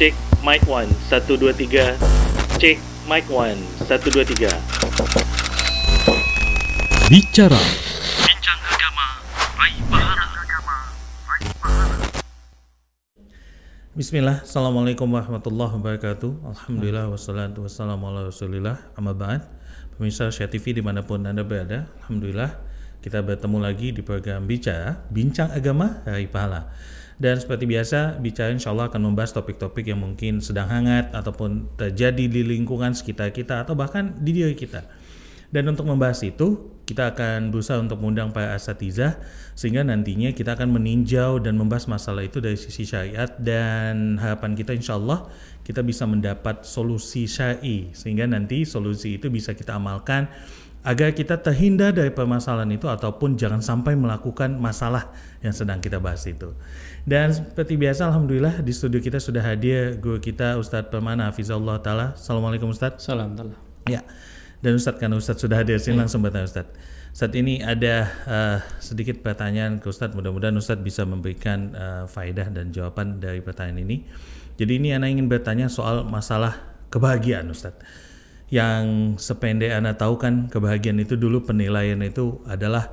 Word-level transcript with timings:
Cek 0.00 0.16
mic 0.40 0.64
1 0.64 0.88
1 1.12 1.28
2 1.28 1.52
3. 1.68 1.92
Cek 2.56 2.80
mic 3.04 3.20
1 3.28 3.52
1 3.84 3.84
2 3.84 4.32
3. 4.32 4.48
Bicara. 7.12 7.60
Bincang 8.24 8.60
agama, 8.64 9.20
raih 9.60 9.76
pahala. 9.92 10.24
Bismillah, 13.92 14.40
Assalamualaikum 14.40 15.04
warahmatullahi 15.04 15.76
wabarakatuh. 15.76 16.48
Alhamdulillah, 16.48 17.12
wassalatu 17.12 17.68
wassalamu 17.68 18.08
ala 18.08 18.32
rasulillah. 18.32 18.80
Amma 18.96 19.12
ba'd. 19.12 19.44
Pemirsa 20.00 20.32
Syah 20.32 20.48
TV 20.48 20.72
di 20.72 20.80
mana 20.80 21.04
pun 21.04 21.20
Anda 21.28 21.44
berada 21.44 21.92
Alhamdulillah, 22.00 22.56
kita 23.04 23.20
bertemu 23.20 23.60
lagi 23.60 23.92
di 23.92 24.00
program 24.00 24.48
Bicara 24.48 25.04
Bincang 25.12 25.52
Agama 25.52 26.00
Hari 26.08 26.24
Pahala 26.24 26.72
Dan 27.20 27.36
seperti 27.36 27.68
biasa, 27.68 28.16
Bicara 28.18 28.48
insya 28.50 28.72
Allah 28.72 28.88
akan 28.88 29.12
membahas 29.12 29.36
topik-topik 29.36 29.84
yang 29.84 30.00
mungkin 30.00 30.40
sedang 30.40 30.72
hangat 30.72 31.12
Ataupun 31.12 31.68
terjadi 31.76 32.24
di 32.26 32.40
lingkungan 32.40 32.96
sekitar 32.96 33.30
kita 33.36 33.60
Atau 33.62 33.76
bahkan 33.76 34.16
di 34.16 34.32
diri 34.32 34.56
kita. 34.56 34.88
Dan 35.50 35.66
untuk 35.66 35.90
membahas 35.90 36.22
itu, 36.22 36.78
kita 36.86 37.10
akan 37.14 37.54
berusaha 37.54 37.78
untuk 37.78 37.98
mengundang 38.02 38.30
para 38.30 38.54
asatizah 38.54 39.18
sehingga 39.54 39.86
nantinya 39.86 40.34
kita 40.34 40.58
akan 40.58 40.74
meninjau 40.74 41.38
dan 41.38 41.54
membahas 41.54 41.86
masalah 41.86 42.26
itu 42.26 42.42
dari 42.42 42.58
sisi 42.58 42.82
syariat. 42.82 43.30
Dan 43.38 44.18
harapan 44.18 44.58
kita 44.58 44.74
insya 44.74 44.98
Allah 44.98 45.26
kita 45.62 45.86
bisa 45.86 46.06
mendapat 46.06 46.66
solusi 46.66 47.30
syari 47.30 47.94
sehingga 47.94 48.26
nanti 48.26 48.66
solusi 48.66 49.22
itu 49.22 49.30
bisa 49.30 49.54
kita 49.54 49.78
amalkan 49.78 50.26
agar 50.80 51.12
kita 51.12 51.36
terhindar 51.36 51.92
dari 51.92 52.08
permasalahan 52.08 52.72
itu 52.72 52.88
ataupun 52.88 53.36
jangan 53.36 53.60
sampai 53.60 53.92
melakukan 53.92 54.56
masalah 54.56 55.12
yang 55.44 55.52
sedang 55.52 55.76
kita 55.76 56.00
bahas 56.00 56.24
itu. 56.24 56.56
Dan 57.04 57.32
seperti 57.32 57.76
biasa 57.76 58.08
Alhamdulillah 58.08 58.64
di 58.64 58.72
studio 58.72 59.00
kita 59.00 59.20
sudah 59.20 59.44
hadir 59.44 60.00
guru 60.00 60.16
kita 60.20 60.56
Ustadz 60.56 60.88
Permana 60.88 61.28
Hafizullah 61.28 61.84
Ta'ala. 61.84 62.16
Assalamualaikum 62.16 62.72
Ustadz. 62.72 63.04
Salam 63.04 63.36
telah. 63.36 63.56
Ya, 63.88 64.00
dan 64.64 64.76
Ustadz 64.76 65.00
karena 65.00 65.16
Ustadz 65.20 65.44
sudah 65.44 65.60
hadir 65.60 65.76
sini 65.76 66.00
langsung 66.00 66.24
bertanya 66.24 66.48
Ustadz. 66.48 66.72
Saat 67.10 67.34
ini 67.34 67.58
ada 67.58 68.06
uh, 68.24 68.58
sedikit 68.78 69.18
pertanyaan 69.20 69.82
ke 69.82 69.90
Ustadz, 69.90 70.14
mudah-mudahan 70.14 70.54
Ustadz 70.54 70.80
bisa 70.80 71.02
memberikan 71.04 71.74
uh, 71.74 72.04
faedah 72.06 72.48
dan 72.48 72.70
jawaban 72.72 73.18
dari 73.18 73.42
pertanyaan 73.42 73.84
ini. 73.84 74.06
Jadi 74.56 74.78
ini 74.80 74.96
Anda 74.96 75.10
ingin 75.12 75.26
bertanya 75.26 75.66
soal 75.68 76.06
masalah 76.06 76.56
kebahagiaan 76.88 77.48
Ustadz. 77.50 78.09
Yang 78.50 79.16
sependek 79.22 79.70
Anda 79.70 79.94
tahu 79.94 80.18
kan 80.18 80.50
kebahagiaan 80.50 80.98
itu 80.98 81.14
dulu 81.14 81.46
penilaian 81.46 82.02
itu 82.02 82.42
adalah 82.50 82.90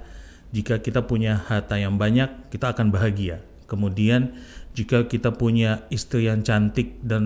jika 0.53 0.79
kita 0.79 1.03
punya 1.09 1.43
harta 1.49 1.75
yang 1.81 1.97
banyak, 1.97 2.53
kita 2.53 2.77
akan 2.77 2.93
bahagia. 2.93 3.41
Kemudian 3.67 4.37
jika 4.77 5.09
kita 5.09 5.33
punya 5.33 5.89
istri 5.89 6.29
yang 6.29 6.45
cantik 6.45 7.01
dan 7.01 7.25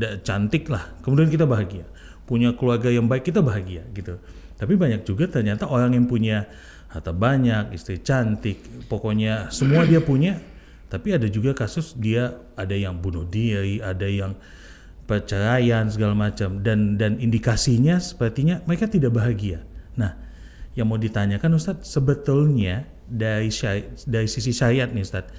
da, 0.00 0.18
cantik 0.24 0.72
lah, 0.72 0.96
kemudian 1.04 1.28
kita 1.28 1.44
bahagia 1.44 1.84
punya 2.26 2.52
keluarga 2.58 2.90
yang 2.90 3.06
baik 3.06 3.30
kita 3.30 3.40
bahagia 3.40 3.86
gitu. 3.94 4.18
Tapi 4.58 4.74
banyak 4.74 5.06
juga 5.06 5.30
ternyata 5.30 5.70
orang 5.70 5.94
yang 5.94 6.10
punya 6.10 6.50
harta 6.90 7.14
banyak, 7.14 7.70
istri 7.72 8.02
cantik, 8.02 8.88
pokoknya 8.90 9.52
semua 9.54 9.86
dia 9.86 10.02
punya. 10.02 10.42
Tapi 10.86 11.14
ada 11.18 11.26
juga 11.30 11.54
kasus 11.54 11.94
dia 11.94 12.34
ada 12.58 12.74
yang 12.74 12.98
bunuh 12.98 13.26
diri, 13.26 13.78
ada 13.82 14.06
yang 14.06 14.34
perceraian 15.06 15.86
segala 15.86 16.18
macam 16.18 16.60
dan 16.60 16.98
dan 16.98 17.16
indikasinya 17.22 17.96
sepertinya 18.02 18.60
mereka 18.66 18.90
tidak 18.90 19.14
bahagia. 19.14 19.62
Nah, 19.94 20.18
yang 20.74 20.90
mau 20.90 20.98
ditanyakan 20.98 21.56
Ustadz 21.56 21.86
sebetulnya 21.86 22.84
dari 23.06 23.48
syari, 23.48 23.86
dari 24.04 24.26
sisi 24.26 24.50
syariat 24.50 24.90
nih 24.90 25.06
Ustadz 25.06 25.32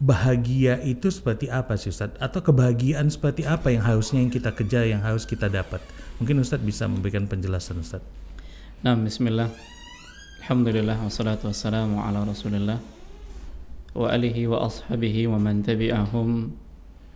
bahagia 0.00 0.80
itu 0.80 1.12
seperti 1.12 1.52
apa 1.52 1.76
sih 1.76 1.92
Ustadz? 1.92 2.16
Atau 2.16 2.40
kebahagiaan 2.40 3.12
seperti 3.12 3.44
apa 3.44 3.68
yang 3.68 3.84
harusnya 3.84 4.24
yang 4.24 4.32
kita 4.32 4.50
kejar, 4.56 4.88
yang 4.88 5.04
harus 5.04 5.28
kita 5.28 5.52
dapat? 5.52 5.84
Mungkin 6.16 6.40
Ustadz 6.40 6.64
bisa 6.64 6.88
memberikan 6.88 7.28
penjelasan 7.28 7.78
Ustadz. 7.84 8.08
Nah, 8.80 8.96
bismillah. 8.96 9.52
Alhamdulillah 10.40 10.96
wassalatu 11.04 11.52
wassalamu 11.52 12.00
ala 12.00 12.24
Rasulillah 12.24 12.80
wa 13.92 14.08
alihi 14.08 14.48
wa 14.48 14.64
ashabihi 14.64 15.28
wa 15.28 15.36
man 15.36 15.60
tabi'ahum 15.60 16.56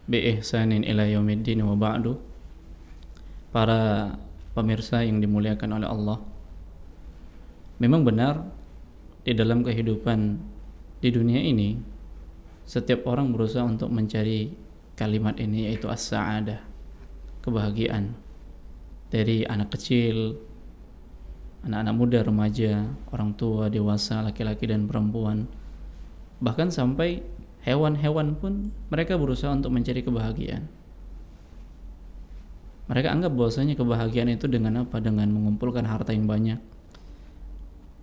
bi 0.05 0.37
ihsanin 0.37 0.85
ila 0.85 1.09
yaumiddin 1.09 1.65
wa 1.65 1.77
ba'du. 1.77 2.17
Para 3.55 4.15
pemirsa 4.55 5.03
yang 5.03 5.23
dimuliakan 5.23 5.71
oleh 5.81 5.89
Allah. 5.89 6.19
Memang 7.83 8.07
benar 8.07 8.47
di 9.25 9.33
dalam 9.35 9.65
kehidupan 9.65 10.39
di 11.03 11.09
dunia 11.11 11.41
ini 11.43 11.77
setiap 12.65 13.05
orang 13.05 13.33
berusaha 13.33 13.65
untuk 13.65 13.93
mencari 13.93 14.53
kalimat 14.97 15.37
ini 15.37 15.69
yaitu 15.69 15.91
as-sa'adah 15.91 16.65
kebahagiaan 17.45 18.17
dari 19.13 19.45
anak 19.45 19.75
kecil 19.77 20.39
anak-anak 21.65 21.95
muda 21.97 22.19
remaja 22.25 22.89
orang 23.13 23.37
tua 23.37 23.69
dewasa 23.69 24.25
laki-laki 24.25 24.65
dan 24.65 24.89
perempuan 24.89 25.45
bahkan 26.41 26.73
sampai 26.73 27.21
hewan-hewan 27.65 28.37
pun 28.37 28.71
mereka 28.93 29.17
berusaha 29.17 29.51
untuk 29.51 29.73
mencari 29.73 30.05
kebahagiaan. 30.05 30.69
Mereka 32.85 33.09
anggap 33.09 33.33
bahwasanya 33.33 33.81
kebahagiaan 33.81 34.37
itu 34.37 34.45
dengan 34.45 34.85
apa? 34.85 35.01
Dengan 35.01 35.33
mengumpulkan 35.33 35.89
harta 35.89 36.13
yang 36.13 36.29
banyak. 36.29 36.61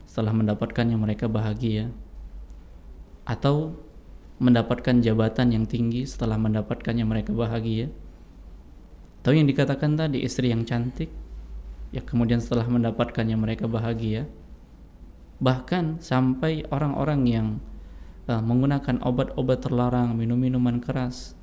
Setelah 0.10 0.34
mendapatkannya 0.34 0.98
mereka 0.98 1.30
bahagia. 1.30 1.94
Atau 3.30 3.78
mendapatkan 4.42 4.98
jabatan 5.06 5.54
yang 5.54 5.70
tinggi 5.70 6.10
setelah 6.10 6.42
mendapatkannya 6.42 7.06
mereka 7.06 7.30
bahagia. 7.30 7.94
Atau 9.22 9.38
yang 9.38 9.46
dikatakan 9.46 9.94
tadi 9.94 10.26
istri 10.26 10.50
yang 10.50 10.66
cantik 10.66 11.14
ya 11.94 12.02
kemudian 12.02 12.42
setelah 12.42 12.66
mendapatkannya 12.66 13.38
mereka 13.38 13.70
bahagia. 13.70 14.26
Bahkan 15.38 16.02
sampai 16.02 16.66
orang-orang 16.74 17.22
yang 17.30 17.48
uh, 18.28 18.42
menggunakan 18.44 19.00
obat-obat 19.02 19.64
terlarang 19.64 20.14
minum 20.18 20.38
minuman 20.38 20.78
keras 20.84 21.34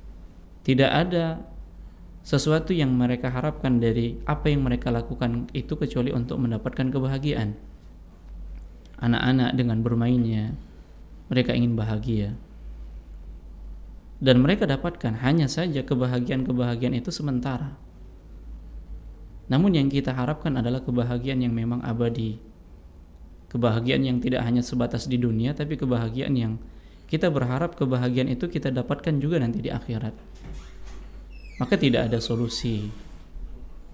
tidak 0.63 0.91
ada 0.93 1.41
sesuatu 2.21 2.75
yang 2.75 2.93
mereka 2.93 3.31
harapkan 3.31 3.79
dari 3.79 4.19
apa 4.27 4.51
yang 4.51 4.67
mereka 4.67 4.91
lakukan 4.91 5.47
itu 5.55 5.73
kecuali 5.79 6.13
untuk 6.13 6.37
mendapatkan 6.37 6.91
kebahagiaan 6.91 7.55
anak-anak 8.99 9.55
dengan 9.55 9.79
bermainnya 9.79 10.53
mereka 11.31 11.55
ingin 11.55 11.73
bahagia 11.79 12.35
dan 14.19 14.43
mereka 14.43 14.67
dapatkan 14.67 15.23
hanya 15.23 15.47
saja 15.47 15.79
kebahagiaan-kebahagiaan 15.87 16.95
itu 16.99 17.07
sementara. 17.07 17.79
Namun 19.47 19.79
yang 19.79 19.87
kita 19.87 20.11
harapkan 20.11 20.59
adalah 20.59 20.83
kebahagiaan 20.83 21.41
yang 21.41 21.55
memang 21.55 21.79
abadi. 21.81 22.37
Kebahagiaan 23.49 24.05
yang 24.05 24.17
tidak 24.21 24.45
hanya 24.45 24.61
sebatas 24.61 25.09
di 25.09 25.17
dunia 25.17 25.57
tapi 25.57 25.73
kebahagiaan 25.73 26.35
yang 26.37 26.53
kita 27.09 27.33
berharap 27.33 27.73
kebahagiaan 27.73 28.29
itu 28.29 28.45
kita 28.45 28.69
dapatkan 28.69 29.17
juga 29.17 29.41
nanti 29.41 29.65
di 29.65 29.73
akhirat. 29.73 30.13
Maka 31.57 31.75
tidak 31.75 32.13
ada 32.13 32.21
solusi 32.21 32.85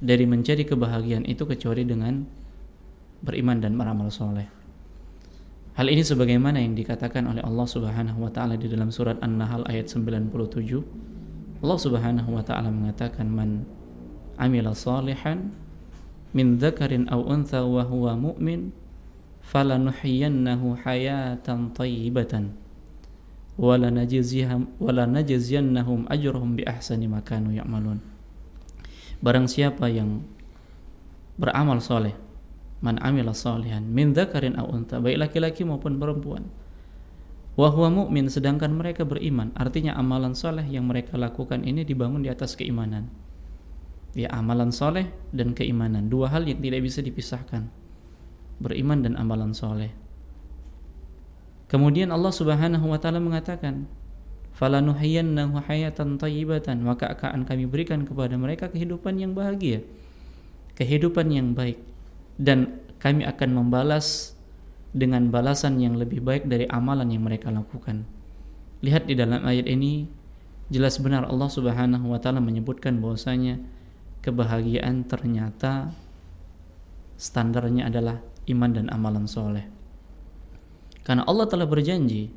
dari 0.04 0.28
mencari 0.28 0.68
kebahagiaan 0.68 1.24
itu 1.24 1.48
kecuali 1.48 1.88
dengan 1.88 2.28
beriman 3.24 3.64
dan 3.64 3.80
beramal 3.80 4.12
soleh. 4.12 4.46
Hal 5.76 5.92
ini 5.92 6.04
sebagaimana 6.04 6.60
yang 6.60 6.76
dikatakan 6.76 7.28
oleh 7.28 7.44
Allah 7.44 7.68
Subhanahu 7.68 8.24
wa 8.24 8.32
taala 8.32 8.56
di 8.56 8.72
dalam 8.72 8.92
surat 8.92 9.20
An-Nahl 9.20 9.68
ayat 9.68 9.92
97. 9.92 11.64
Allah 11.64 11.80
Subhanahu 11.80 12.30
wa 12.32 12.44
taala 12.44 12.72
mengatakan 12.72 13.28
man 13.28 13.68
amila 14.40 14.72
salihan 14.72 15.52
min 16.36 16.60
dzakarin 16.60 17.08
aw 17.12 17.20
untha 17.24 17.64
wa 17.64 17.84
huwa 17.88 18.16
mu'min 18.16 18.72
falanuhyiyannahu 19.46 20.82
hayatan 20.82 21.70
thayyibatan 21.78 22.58
wala 23.56 23.88
najzihum 23.94 24.74
wala 24.82 25.06
najziyannahum 25.08 26.10
ajrahum 26.12 26.60
bi 26.60 26.68
ahsani 26.68 27.08
ma 27.08 27.24
kanu 27.24 27.56
ya'malun. 27.56 28.02
Barang 29.24 29.48
siapa 29.48 29.88
yang 29.88 30.28
beramal 31.40 31.80
soleh 31.80 32.18
man 32.84 33.00
amila 33.00 33.32
salihan 33.32 33.86
min 33.86 34.12
dzakarin 34.12 34.60
aw 34.60 34.68
unta 34.68 35.00
baik 35.00 35.18
laki-laki 35.24 35.64
maupun 35.64 35.96
perempuan 35.96 36.52
wa 37.56 37.72
huwa 37.72 37.88
mu'min 38.04 38.28
sedangkan 38.28 38.76
mereka 38.76 39.08
beriman 39.08 39.56
artinya 39.56 39.96
amalan 39.96 40.36
soleh 40.36 40.68
yang 40.68 40.84
mereka 40.92 41.16
lakukan 41.16 41.64
ini 41.64 41.88
dibangun 41.88 42.26
di 42.26 42.30
atas 42.34 42.58
keimanan. 42.60 43.08
Ya 44.16 44.32
amalan 44.32 44.72
soleh 44.72 45.12
dan 45.32 45.52
keimanan 45.56 46.08
dua 46.08 46.32
hal 46.32 46.48
yang 46.48 46.60
tidak 46.60 46.88
bisa 46.88 47.00
dipisahkan 47.04 47.85
beriman 48.62 49.04
dan 49.04 49.14
amalan 49.20 49.52
soleh. 49.52 49.92
Kemudian 51.66 52.14
Allah 52.14 52.32
subhanahu 52.32 52.88
wa 52.88 53.00
ta'ala 53.02 53.20
mengatakan 53.20 53.90
falanuhyiyannahu 54.56 55.60
hayatan 55.66 56.16
tayyibatan. 56.22 56.86
Maka 56.86 57.12
akan 57.12 57.44
kami 57.44 57.66
berikan 57.66 58.06
kepada 58.06 58.38
mereka 58.38 58.70
kehidupan 58.72 59.18
yang 59.20 59.34
bahagia 59.34 59.84
kehidupan 60.76 61.32
yang 61.32 61.56
baik. 61.56 61.80
Dan 62.36 62.84
kami 63.00 63.24
akan 63.24 63.50
membalas 63.56 64.36
dengan 64.92 65.32
balasan 65.32 65.80
yang 65.80 65.96
lebih 65.96 66.20
baik 66.24 66.48
dari 66.48 66.68
amalan 66.68 67.12
yang 67.12 67.24
mereka 67.24 67.52
lakukan. 67.52 68.04
Lihat 68.84 69.08
di 69.08 69.16
dalam 69.16 69.44
ayat 69.44 69.68
ini 69.72 70.08
jelas 70.68 71.00
benar 71.00 71.28
Allah 71.28 71.48
Subhanahu 71.48 72.12
wa 72.12 72.20
taala 72.20 72.44
menyebutkan 72.44 73.00
bahwasanya 73.00 73.60
kebahagiaan 74.20 75.08
ternyata 75.08 75.96
standarnya 77.16 77.88
adalah 77.88 78.20
iman 78.50 78.72
dan 78.74 78.88
amalan 78.94 79.26
soleh. 79.26 79.66
Karena 81.06 81.22
Allah 81.30 81.46
telah 81.46 81.70
berjanji, 81.70 82.34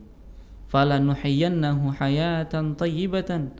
"Falanuhyiyannahu 0.68 1.96
hayatan 1.96 2.76
thayyibatan." 2.76 3.56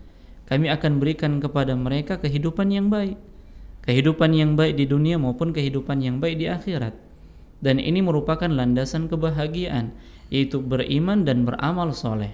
Kami 0.48 0.68
akan 0.72 0.92
berikan 1.00 1.40
kepada 1.44 1.76
mereka 1.76 2.16
kehidupan 2.20 2.72
yang 2.72 2.88
baik. 2.88 3.20
Kehidupan 3.84 4.32
yang 4.32 4.56
baik 4.56 4.80
di 4.80 4.84
dunia 4.88 5.20
maupun 5.20 5.52
kehidupan 5.52 6.00
yang 6.00 6.20
baik 6.20 6.40
di 6.40 6.48
akhirat. 6.48 6.96
Dan 7.60 7.80
ini 7.80 8.00
merupakan 8.00 8.48
landasan 8.48 9.08
kebahagiaan, 9.12 9.92
yaitu 10.32 10.60
beriman 10.60 11.24
dan 11.24 11.44
beramal 11.44 11.92
soleh. 11.92 12.32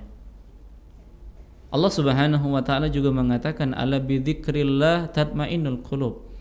Allah 1.74 1.90
Subhanahu 1.90 2.54
wa 2.54 2.62
taala 2.62 2.86
juga 2.86 3.10
mengatakan 3.10 3.74
ala 3.74 3.98
bidzikrillah 3.98 5.10
tatmainnul 5.10 5.82
qulub. 5.82 6.33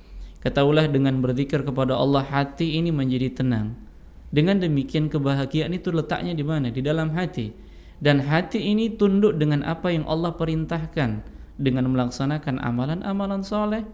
Ketahuilah 0.44 0.92
dengan 0.92 1.24
berzikir 1.24 1.64
kepada 1.64 1.96
Allah 1.96 2.28
hati 2.28 2.76
ini 2.76 2.92
menjadi 2.92 3.32
tenang. 3.32 3.80
Dengan 4.28 4.60
demikian 4.60 5.08
kebahagiaan 5.08 5.72
itu 5.72 5.88
letaknya 5.96 6.36
di 6.36 6.44
mana? 6.44 6.68
Di 6.68 6.84
dalam 6.84 7.16
hati. 7.16 7.56
Dan 8.04 8.28
hati 8.28 8.60
ini 8.60 8.92
tunduk 8.92 9.40
dengan 9.40 9.64
apa 9.64 9.96
yang 9.96 10.04
Allah 10.04 10.36
perintahkan 10.36 11.24
dengan 11.56 11.88
melaksanakan 11.96 12.60
amalan-amalan 12.60 13.40
soleh, 13.40 13.88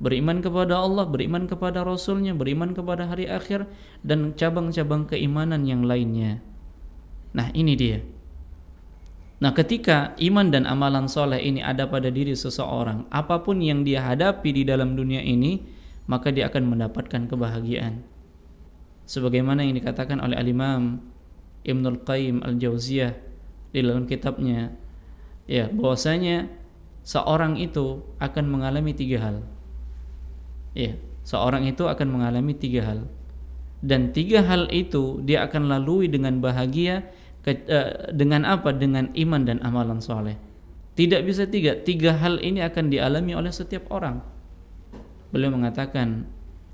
beriman 0.00 0.40
kepada 0.40 0.80
Allah, 0.80 1.04
beriman 1.04 1.44
kepada 1.44 1.84
Rasulnya, 1.84 2.32
beriman 2.32 2.72
kepada 2.72 3.04
hari 3.04 3.28
akhir, 3.28 3.68
dan 4.00 4.32
cabang-cabang 4.32 5.04
keimanan 5.04 5.68
yang 5.68 5.84
lainnya. 5.84 6.40
Nah 7.36 7.52
ini 7.52 7.76
dia 7.76 8.00
Nah, 9.42 9.50
ketika 9.50 10.14
iman 10.22 10.54
dan 10.54 10.70
amalan 10.70 11.10
soleh 11.10 11.42
ini 11.42 11.58
ada 11.58 11.90
pada 11.90 12.14
diri 12.14 12.30
seseorang, 12.30 13.10
apa 13.10 13.42
pun 13.42 13.58
yang 13.58 13.82
dia 13.82 13.98
hadapi 13.98 14.54
di 14.54 14.62
dalam 14.62 14.94
dunia 14.94 15.18
ini, 15.18 15.58
maka 16.06 16.34
dia 16.34 16.48
akan 16.50 16.76
mendapatkan 16.76 17.28
kebahagiaan. 17.30 18.02
Sebagaimana 19.06 19.66
yang 19.66 19.76
dikatakan 19.76 20.22
oleh 20.22 20.38
Al-Imam 20.38 21.02
Ibnul 21.62 22.02
Qayyim 22.06 22.42
Al-Jauziyah 22.42 23.12
di 23.74 23.78
dalam 23.82 24.06
kitabnya, 24.06 24.74
ya 25.46 25.70
bahwasanya 25.70 26.50
seorang 27.02 27.58
itu 27.58 28.02
akan 28.22 28.44
mengalami 28.46 28.94
tiga 28.94 29.18
hal. 29.22 29.36
Ya, 30.72 30.96
seorang 31.26 31.68
itu 31.68 31.84
akan 31.86 32.08
mengalami 32.08 32.54
tiga 32.56 32.86
hal. 32.86 33.00
Dan 33.82 34.14
tiga 34.14 34.46
hal 34.46 34.70
itu 34.70 35.18
dia 35.26 35.42
akan 35.44 35.66
lalui 35.66 36.06
dengan 36.06 36.38
bahagia 36.38 37.02
Eh, 37.42 37.90
dengan 38.14 38.46
apa? 38.46 38.70
Dengan 38.70 39.10
iman 39.18 39.42
dan 39.42 39.58
amalan 39.66 39.98
soleh. 39.98 40.38
Tidak 40.94 41.26
bisa 41.26 41.50
tiga. 41.50 41.74
Tiga 41.74 42.14
hal 42.14 42.38
ini 42.38 42.62
akan 42.62 42.86
dialami 42.86 43.34
oleh 43.34 43.50
setiap 43.50 43.90
orang. 43.90 44.22
Beliau 45.32 45.50
mengatakan, 45.50 46.28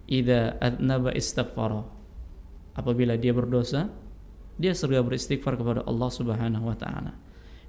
Ida 0.08 0.58
adnaba 0.58 1.14
istighfara. 1.14 1.86
Apabila 2.74 3.14
dia 3.14 3.30
berdosa, 3.30 3.92
dia 4.58 4.74
segera 4.74 5.06
beristighfar 5.06 5.54
kepada 5.54 5.86
Allah 5.86 6.10
Subhanahu 6.10 6.66
wa 6.66 6.74
taala. 6.74 7.14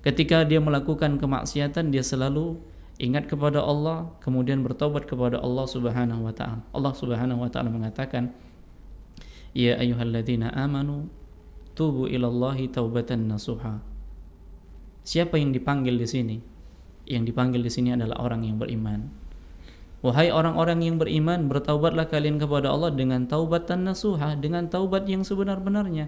Ketika 0.01 0.41
dia 0.47 0.57
melakukan 0.57 1.21
kemaksiatan, 1.21 1.93
dia 1.93 2.01
selalu 2.01 2.57
ingat 2.97 3.29
kepada 3.29 3.61
Allah, 3.61 4.09
kemudian 4.23 4.65
bertobat 4.65 5.05
kepada 5.05 5.37
Allah 5.37 5.65
Subhanahu 5.69 6.25
wa 6.25 6.33
taala. 6.33 6.65
Allah 6.73 6.93
Subhanahu 6.97 7.45
wa 7.45 7.49
taala 7.53 7.69
mengatakan, 7.69 8.33
Ya 9.53 9.77
ayyuhalladzina 9.77 10.53
amanu 10.53 11.09
tubu 11.77 12.09
ilallahi 12.09 12.69
taubatan 12.69 13.29
nasuha. 13.29 13.81
Siapa 15.05 15.37
yang 15.41 15.53
dipanggil 15.53 15.97
di 15.97 16.07
sini? 16.07 16.37
Yang 17.09 17.33
dipanggil 17.33 17.61
di 17.65 17.71
sini 17.73 17.89
adalah 17.97 18.21
orang 18.21 18.45
yang 18.45 18.61
beriman. 18.61 19.28
Wahai 19.99 20.31
orang-orang 20.31 20.79
yang 20.79 20.95
beriman, 20.95 21.51
bertaubatlah 21.51 22.07
kalian 22.07 22.39
kepada 22.39 22.71
Allah 22.71 22.95
dengan 22.95 23.27
taubatan 23.27 23.83
nasuha, 23.83 24.39
dengan 24.39 24.71
taubat 24.71 25.03
yang 25.11 25.27
sebenar-benarnya. 25.27 26.07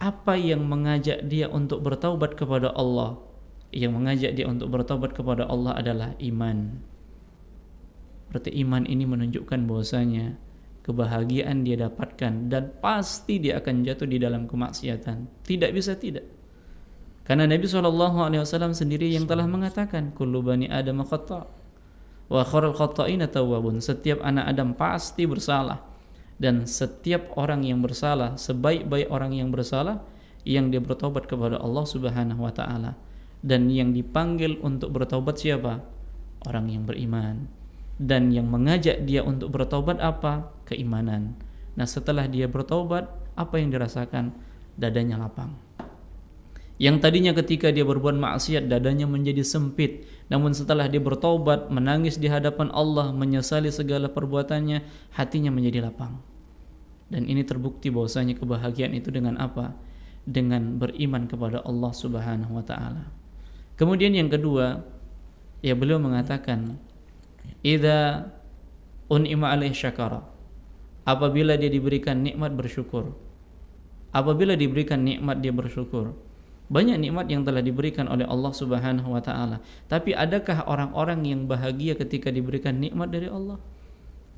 Apa 0.00 0.40
yang 0.40 0.64
mengajak 0.64 1.28
dia 1.28 1.52
untuk 1.52 1.84
bertaubat 1.84 2.32
kepada 2.40 2.72
Allah? 2.72 3.20
Yang 3.68 3.92
mengajak 3.92 4.32
dia 4.32 4.48
untuk 4.48 4.72
bertaubat 4.72 5.12
kepada 5.12 5.44
Allah 5.44 5.76
adalah 5.76 6.10
iman. 6.24 6.80
Berarti 8.32 8.48
iman 8.64 8.88
ini 8.88 9.04
menunjukkan 9.04 9.60
bahwasanya 9.68 10.40
kebahagiaan 10.82 11.68
dia 11.68 11.76
dapatkan 11.84 12.48
dan 12.48 12.72
pasti 12.80 13.44
dia 13.44 13.60
akan 13.60 13.84
jatuh 13.84 14.08
di 14.08 14.16
dalam 14.16 14.48
kemaksiatan. 14.48 15.44
Tidak 15.44 15.68
bisa 15.68 16.00
tidak. 16.00 16.24
Karena 17.28 17.44
Nabi 17.44 17.68
SAW 17.68 18.72
sendiri 18.72 19.12
yang 19.12 19.28
telah 19.28 19.44
mengatakan 19.44 20.16
kullu 20.16 20.40
bani 20.40 20.66
adam 20.66 21.04
wa 22.28 22.42
khata'ina 22.46 23.30
tawwabun. 23.30 23.80
Setiap 23.80 24.20
anak 24.22 24.50
Adam 24.52 24.74
pasti 24.76 25.26
bersalah 25.26 25.82
dan 26.38 26.66
setiap 26.66 27.34
orang 27.38 27.62
yang 27.62 27.80
bersalah 27.80 28.34
sebaik-baik 28.34 29.08
orang 29.10 29.34
yang 29.34 29.54
bersalah 29.54 30.02
yang 30.42 30.74
dia 30.74 30.82
bertobat 30.82 31.30
kepada 31.30 31.62
Allah 31.62 31.86
Subhanahu 31.86 32.42
wa 32.42 32.50
taala 32.50 32.98
dan 33.42 33.70
yang 33.70 33.94
dipanggil 33.94 34.58
untuk 34.62 34.94
bertobat 34.94 35.38
siapa? 35.38 35.82
Orang 36.42 36.66
yang 36.70 36.82
beriman 36.82 37.46
dan 38.02 38.34
yang 38.34 38.50
mengajak 38.50 39.06
dia 39.06 39.22
untuk 39.22 39.54
bertobat 39.54 40.02
apa? 40.02 40.50
Keimanan. 40.66 41.38
Nah, 41.78 41.86
setelah 41.86 42.26
dia 42.26 42.50
bertobat, 42.50 43.08
apa 43.38 43.62
yang 43.62 43.70
dirasakan? 43.70 44.34
Dadanya 44.74 45.20
lapang. 45.20 45.54
Yang 46.82 46.98
tadinya 46.98 47.30
ketika 47.30 47.70
dia 47.70 47.86
berbuat 47.86 48.18
maksiat 48.18 48.66
dadanya 48.66 49.06
menjadi 49.06 49.46
sempit, 49.46 50.02
namun 50.26 50.50
setelah 50.50 50.90
dia 50.90 50.98
bertobat, 50.98 51.70
menangis 51.70 52.18
di 52.18 52.26
hadapan 52.26 52.74
Allah, 52.74 53.14
menyesali 53.14 53.70
segala 53.70 54.10
perbuatannya, 54.10 54.82
hatinya 55.14 55.54
menjadi 55.54 55.86
lapang. 55.86 56.18
Dan 57.06 57.30
ini 57.30 57.46
terbukti 57.46 57.86
bahwasanya 57.86 58.34
kebahagiaan 58.34 58.98
itu 58.98 59.14
dengan 59.14 59.38
apa? 59.38 59.78
Dengan 60.26 60.82
beriman 60.82 61.30
kepada 61.30 61.62
Allah 61.62 61.92
Subhanahu 61.94 62.58
wa 62.58 62.66
taala. 62.66 63.06
Kemudian 63.78 64.18
yang 64.18 64.26
kedua, 64.26 64.82
ya 65.62 65.78
beliau 65.78 66.02
mengatakan 66.02 66.82
Idza 67.62 68.26
un'ima 69.06 69.54
alaih 69.54 69.70
syakara. 69.70 70.26
Apabila 71.06 71.54
dia 71.54 71.70
diberikan 71.70 72.26
nikmat 72.26 72.58
bersyukur. 72.58 73.14
Apabila 74.10 74.58
diberikan 74.58 75.06
nikmat 75.06 75.38
dia 75.38 75.54
bersyukur. 75.54 76.31
Banyak 76.72 77.04
nikmat 77.04 77.28
yang 77.28 77.44
telah 77.44 77.60
diberikan 77.60 78.08
oleh 78.08 78.24
Allah 78.24 78.48
Subhanahu 78.48 79.12
wa 79.12 79.20
taala. 79.20 79.60
Tapi 79.92 80.16
adakah 80.16 80.64
orang-orang 80.64 81.20
yang 81.28 81.44
bahagia 81.44 81.92
ketika 81.92 82.32
diberikan 82.32 82.80
nikmat 82.80 83.12
dari 83.12 83.28
Allah? 83.28 83.60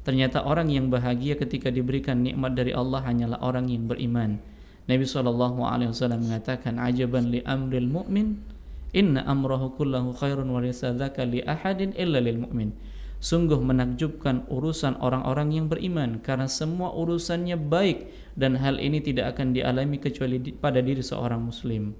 Ternyata 0.03 0.43
orang 0.43 0.67
yang 0.67 0.91
bahagia 0.91 1.39
ketika 1.39 1.71
diberikan 1.71 2.27
nikmat 2.27 2.59
dari 2.59 2.75
Allah 2.75 3.07
hanyalah 3.07 3.39
orang 3.39 3.71
yang 3.71 3.87
beriman. 3.87 4.43
Nabi 4.91 5.07
sallallahu 5.07 5.63
alaihi 5.63 5.95
wasallam 5.95 6.27
mengatakan 6.27 6.83
ajaban 6.83 7.31
li 7.31 7.39
amril 7.47 7.87
mu'min 7.87 8.43
inna 8.91 9.23
amrahu 9.31 9.79
kullahu 9.79 10.11
khairun 10.19 10.51
wa 10.51 10.59
li 10.59 11.41
ahadin 11.47 11.95
illa 11.95 12.19
lil 12.19 12.43
mu'min. 12.43 12.75
Sungguh 13.23 13.63
menakjubkan 13.63 14.51
urusan 14.51 14.99
orang-orang 14.99 15.55
yang 15.55 15.67
beriman 15.71 16.19
karena 16.19 16.51
semua 16.51 16.91
urusannya 16.99 17.55
baik 17.55 18.11
dan 18.35 18.59
hal 18.59 18.83
ini 18.83 18.99
tidak 18.99 19.39
akan 19.39 19.55
dialami 19.55 20.03
kecuali 20.03 20.43
pada 20.51 20.83
diri 20.83 21.01
seorang 21.01 21.39
muslim 21.41 21.95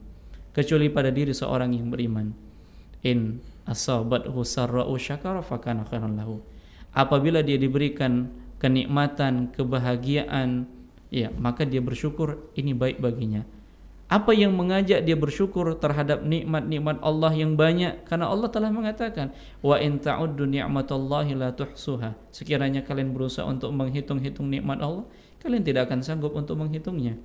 kecuali 0.55 0.87
pada 0.89 1.11
diri 1.11 1.35
seorang 1.35 1.75
yang 1.75 1.91
beriman. 1.91 2.31
In 3.05 3.43
asabathu 3.67 4.41
sarra'u 4.47 4.95
syakara 4.97 5.43
fakana 5.45 5.85
khairan 5.85 6.17
lahu. 6.17 6.41
Apabila 6.95 7.43
dia 7.43 7.59
diberikan 7.59 8.31
kenikmatan, 8.63 9.51
kebahagiaan, 9.53 10.71
ya, 11.11 11.29
maka 11.35 11.67
dia 11.67 11.83
bersyukur 11.83 12.49
ini 12.55 12.73
baik 12.73 13.03
baginya. 13.03 13.43
Apa 14.05 14.31
yang 14.31 14.55
mengajak 14.55 15.03
dia 15.03 15.17
bersyukur 15.19 15.75
terhadap 15.81 16.23
nikmat-nikmat 16.23 17.03
Allah 17.03 17.33
yang 17.35 17.59
banyak? 17.59 18.05
Karena 18.07 18.31
Allah 18.31 18.47
telah 18.53 18.71
mengatakan, 18.71 19.35
"Wa 19.59 19.81
in 19.81 19.99
ta'uddu 19.99 20.45
ni'matallahi 20.45 21.35
la 21.35 21.51
tuhsuha." 21.51 22.15
Sekiranya 22.31 22.85
kalian 22.87 23.11
berusaha 23.11 23.43
untuk 23.49 23.75
menghitung-hitung 23.75 24.53
nikmat 24.53 24.79
Allah, 24.85 25.09
kalian 25.43 25.67
tidak 25.67 25.91
akan 25.91 26.05
sanggup 26.05 26.37
untuk 26.37 26.61
menghitungnya. 26.61 27.19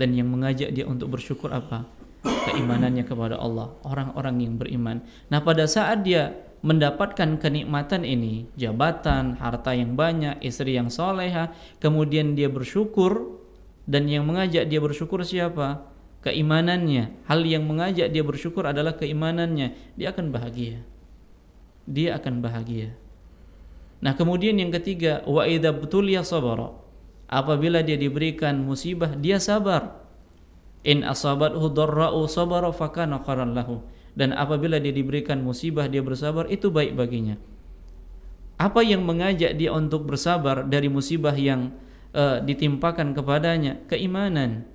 Dan 0.00 0.16
yang 0.16 0.32
mengajak 0.32 0.72
dia 0.72 0.88
untuk 0.88 1.12
bersyukur 1.12 1.52
apa? 1.52 1.84
Keimanannya 2.24 3.04
kepada 3.04 3.36
Allah, 3.36 3.76
orang-orang 3.84 4.40
yang 4.40 4.56
beriman. 4.56 5.04
Nah, 5.28 5.44
pada 5.44 5.68
saat 5.68 6.08
dia 6.08 6.32
mendapatkan 6.64 7.36
kenikmatan 7.36 8.08
ini, 8.08 8.48
jabatan, 8.56 9.36
harta 9.36 9.76
yang 9.76 10.00
banyak, 10.00 10.40
istri 10.40 10.80
yang 10.80 10.88
soleha, 10.88 11.52
kemudian 11.84 12.32
dia 12.32 12.48
bersyukur, 12.48 13.44
dan 13.84 14.08
yang 14.08 14.24
mengajak 14.24 14.68
dia 14.72 14.80
bersyukur 14.80 15.20
siapa? 15.20 15.84
Keimanannya. 16.24 17.28
Hal 17.28 17.44
yang 17.44 17.68
mengajak 17.68 18.08
dia 18.08 18.24
bersyukur 18.24 18.68
adalah 18.68 18.96
keimanannya. 18.96 19.96
Dia 20.00 20.16
akan 20.16 20.32
bahagia. 20.32 20.80
Dia 21.84 22.16
akan 22.16 22.40
bahagia. 22.40 22.96
Nah, 24.00 24.16
kemudian 24.16 24.56
yang 24.56 24.72
ketiga, 24.72 25.20
wa 25.28 25.44
idza 25.44 25.76
sabara. 26.24 26.72
Apabila 27.30 27.86
dia 27.86 27.94
diberikan 27.94 28.58
musibah, 28.58 29.14
dia 29.14 29.38
sabar. 29.38 30.02
In 30.82 31.06
asabathu 31.06 31.70
dharra'u 31.70 32.26
sabara 32.26 32.74
fakana 32.74 33.22
khairan 33.22 33.54
lahu. 33.54 33.86
dan 34.14 34.34
apabila 34.34 34.82
dia 34.82 34.90
diberikan 34.90 35.38
musibah 35.38 35.86
dia 35.86 36.02
bersabar 36.02 36.50
itu 36.50 36.70
baik 36.70 36.98
baginya. 36.98 37.38
Apa 38.60 38.84
yang 38.84 39.06
mengajak 39.06 39.56
dia 39.56 39.72
untuk 39.72 40.04
bersabar 40.04 40.68
dari 40.68 40.92
musibah 40.92 41.32
yang 41.32 41.72
uh, 42.12 42.42
ditimpakan 42.44 43.16
kepadanya? 43.16 43.80
Keimanan. 43.88 44.68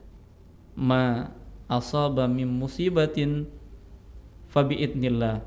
Ma 0.74 1.30
asaba 1.70 2.26
min 2.26 2.50
musibatin 2.50 3.48
fa 4.50 4.66
biidnillah 4.66 5.40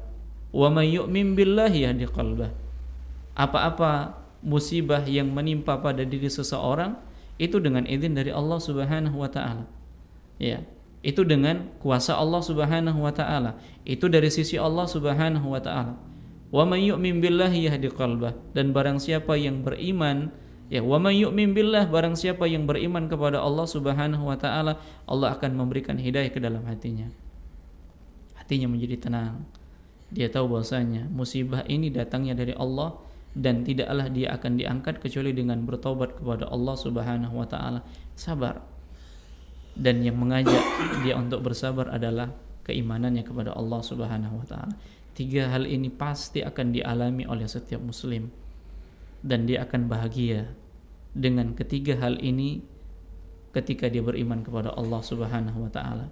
wa 0.55 0.69
may 0.71 0.95
yu'min 0.95 1.35
billahi 1.35 1.89
yahdi 1.91 2.07
qalbah. 2.07 2.55
Apa-apa 3.35 4.15
musibah 4.45 5.03
yang 5.05 5.31
menimpa 5.35 5.79
pada 5.79 6.07
diri 6.07 6.31
seseorang 6.31 6.99
itu 7.39 7.59
dengan 7.63 7.87
izin 7.87 8.15
dari 8.19 8.35
Allah 8.35 8.59
Subhanahu 8.59 9.17
wa 9.19 9.31
taala 9.31 9.67
ya 10.39 10.63
itu 11.03 11.23
dengan 11.23 11.71
kuasa 11.79 12.19
Allah 12.19 12.43
Subhanahu 12.43 13.03
wa 13.03 13.15
taala 13.15 13.59
itu 13.87 14.11
dari 14.11 14.31
sisi 14.31 14.59
Allah 14.59 14.87
Subhanahu 14.87 15.55
wa 15.55 15.63
taala 15.63 15.95
Wa 16.49 16.65
may 16.65 16.89
yu'min 16.89 17.21
billahi 17.21 17.69
yahdi 17.69 17.93
qalbah 17.93 18.33
dan 18.57 18.73
barang 18.73 18.97
siapa 18.97 19.37
yang 19.37 19.61
beriman 19.61 20.33
ya 20.73 20.81
wa 20.81 20.97
may 20.97 21.21
yu'min 21.21 21.53
billah 21.53 21.93
barang 21.93 22.17
siapa 22.17 22.49
yang 22.49 22.65
beriman 22.65 23.05
kepada 23.05 23.37
Allah 23.45 23.69
Subhanahu 23.69 24.25
wa 24.25 24.37
taala 24.41 24.81
Allah 25.05 25.37
akan 25.37 25.61
memberikan 25.61 26.01
hidayah 26.01 26.33
ke 26.33 26.41
dalam 26.41 26.65
hatinya. 26.65 27.13
Hatinya 28.33 28.65
menjadi 28.65 28.97
tenang. 28.97 29.45
Dia 30.09 30.33
tahu 30.33 30.57
bahwasanya 30.57 31.05
musibah 31.13 31.69
ini 31.69 31.93
datangnya 31.93 32.33
dari 32.33 32.57
Allah 32.57 32.97
dan 33.37 33.67
tidaklah 33.67 34.09
dia 34.09 34.33
akan 34.35 34.57
diangkat 34.57 35.01
kecuali 35.03 35.37
dengan 35.37 35.63
bertobat 35.69 36.17
kepada 36.17 36.49
Allah 36.49 36.77
Subhanahu 36.77 37.35
wa 37.35 37.49
taala. 37.49 37.81
Sabar. 38.17 38.65
Dan 39.79 40.03
yang 40.03 40.19
mengajak 40.19 40.63
dia 41.07 41.15
untuk 41.15 41.47
bersabar 41.47 41.87
adalah 41.93 42.35
keimanannya 42.67 43.23
kepada 43.23 43.55
Allah 43.55 43.81
Subhanahu 43.81 44.43
wa 44.43 44.47
taala. 44.49 44.75
Tiga 45.15 45.51
hal 45.51 45.67
ini 45.67 45.91
pasti 45.91 46.43
akan 46.43 46.75
dialami 46.75 47.27
oleh 47.27 47.47
setiap 47.47 47.83
muslim 47.83 48.31
dan 49.23 49.51
dia 49.51 49.67
akan 49.67 49.91
bahagia 49.91 50.55
dengan 51.11 51.59
ketiga 51.59 51.99
hal 51.99 52.23
ini 52.23 52.63
ketika 53.51 53.91
dia 53.91 54.05
beriman 54.05 54.47
kepada 54.47 54.71
Allah 54.77 55.01
Subhanahu 55.03 55.67
wa 55.67 55.71
taala. 55.73 56.07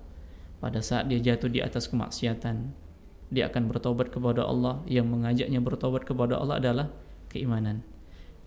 Pada 0.58 0.80
saat 0.80 1.06
dia 1.06 1.20
jatuh 1.20 1.52
di 1.52 1.60
atas 1.60 1.86
kemaksiatan, 1.86 2.72
dia 3.28 3.46
akan 3.46 3.68
bertobat 3.70 4.08
kepada 4.10 4.42
Allah. 4.42 4.82
Yang 4.88 5.06
mengajaknya 5.12 5.60
bertobat 5.60 6.02
kepada 6.08 6.40
Allah 6.40 6.56
adalah 6.58 6.86
keimanan. 7.36 7.84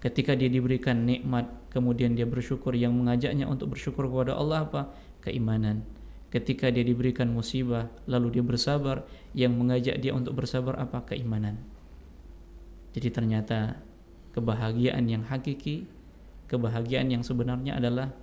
Ketika 0.02 0.34
dia 0.34 0.50
diberikan 0.50 1.06
nikmat, 1.06 1.46
kemudian 1.70 2.18
dia 2.18 2.26
bersyukur, 2.26 2.74
yang 2.74 2.98
mengajaknya 2.98 3.46
untuk 3.46 3.78
bersyukur 3.78 4.10
kepada 4.10 4.34
Allah 4.34 4.66
apa? 4.66 4.82
Keimanan 5.22 5.86
ketika 6.30 6.70
dia 6.70 6.86
diberikan 6.86 7.30
musibah 7.34 7.90
lalu 8.06 8.38
dia 8.38 8.46
bersabar 8.46 9.06
yang 9.34 9.58
mengajak 9.58 9.98
dia 9.98 10.14
untuk 10.14 10.38
bersabar 10.38 10.78
apa 10.78 11.02
keimanan 11.10 11.58
jadi 12.94 13.10
ternyata 13.10 13.82
kebahagiaan 14.38 15.10
yang 15.10 15.26
hakiki 15.26 15.90
kebahagiaan 16.46 17.10
yang 17.10 17.26
sebenarnya 17.26 17.82
adalah 17.82 18.14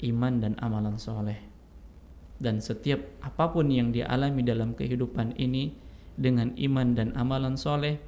iman 0.00 0.40
dan 0.40 0.52
amalan 0.64 0.96
soleh 0.96 1.36
dan 2.40 2.64
setiap 2.64 3.04
apa 3.20 3.52
pun 3.52 3.68
yang 3.68 3.92
dia 3.92 4.08
alami 4.08 4.40
dalam 4.40 4.72
kehidupan 4.72 5.36
ini 5.36 5.76
dengan 6.16 6.56
iman 6.56 6.96
dan 6.96 7.12
amalan 7.12 7.60
soleh 7.60 8.00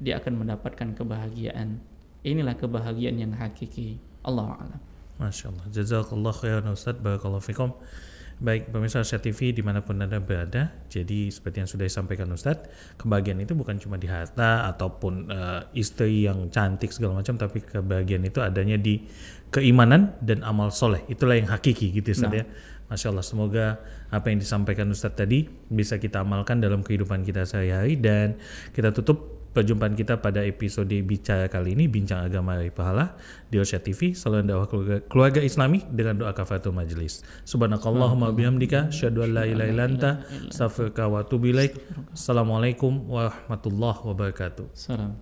dia 0.00 0.18
akan 0.18 0.42
mendapatkan 0.44 0.96
kebahagiaan 0.96 1.78
inilah 2.24 2.56
kebahagiaan 2.56 3.16
yang 3.20 3.32
hakiki 3.36 4.00
Allah 4.24 4.56
a'lam 4.56 4.80
Masya 5.20 5.52
Allah 5.52 5.66
Jazakallah 5.68 6.32
khairan 6.32 6.72
Ustaz 6.72 6.96
Barakallahu 6.96 7.44
fikum 7.44 7.76
Baik, 8.40 8.72
pemirsa 8.72 9.04
Asia 9.04 9.20
TV 9.20 9.52
di 9.52 9.60
mana 9.60 9.84
pun 9.84 10.00
Anda 10.00 10.16
berada, 10.16 10.72
jadi 10.88 11.28
seperti 11.28 11.60
yang 11.60 11.68
sudah 11.68 11.84
disampaikan 11.84 12.24
Ustadz, 12.32 12.96
kebahagiaan 12.96 13.36
itu 13.44 13.52
bukan 13.52 13.76
cuma 13.76 14.00
di 14.00 14.08
harta 14.08 14.64
ataupun 14.64 15.28
uh, 15.28 15.68
istri 15.76 16.24
yang 16.24 16.48
cantik 16.48 16.88
segala 16.88 17.20
macam, 17.20 17.36
tapi 17.36 17.60
kebahagiaan 17.60 18.24
itu 18.24 18.40
adanya 18.40 18.80
di 18.80 19.04
keimanan 19.52 20.16
dan 20.24 20.40
amal 20.40 20.72
soleh. 20.72 21.04
Itulah 21.12 21.36
yang 21.36 21.52
hakiki 21.52 21.92
gitu 21.92 22.16
Ustadz 22.16 22.32
ya. 22.32 22.48
nah. 22.48 22.48
ya. 22.48 22.88
Masya 22.88 23.06
Allah, 23.12 23.26
semoga 23.28 23.66
apa 24.08 24.32
yang 24.32 24.40
disampaikan 24.40 24.88
Ustadz 24.88 25.20
tadi 25.20 25.44
bisa 25.68 26.00
kita 26.00 26.24
amalkan 26.24 26.64
dalam 26.64 26.80
kehidupan 26.80 27.20
kita 27.20 27.44
sehari-hari 27.44 28.00
dan 28.00 28.40
kita 28.72 28.88
tutup 28.96 29.39
perjumpaan 29.50 29.98
kita 29.98 30.22
pada 30.22 30.46
episode 30.46 30.94
bicara 31.02 31.50
kali 31.50 31.74
ini 31.74 31.90
bincang 31.90 32.22
agama 32.26 32.54
dari 32.54 32.70
pahala 32.70 33.18
di 33.50 33.58
Osha 33.58 33.82
TV 33.82 34.14
salam 34.14 34.46
dakwah 34.46 34.70
keluarga, 34.70 34.96
keluarga 35.10 35.40
Islami 35.42 35.82
dengan 35.90 36.22
doa 36.22 36.32
kafatul 36.34 36.74
majelis 36.74 37.26
subhanakallahumma 37.48 38.30
bihamdika 38.30 38.94
syadu 38.94 39.26
la 39.26 39.46
ilaha 39.46 39.68
illa 39.68 39.84
anta 39.86 40.10
astaghfiruka 40.50 41.10
wa 41.10 41.26
assalamualaikum 42.14 43.10
warahmatullahi 43.10 44.00
wabarakatuh. 44.06 44.66
Salam. 44.74 45.18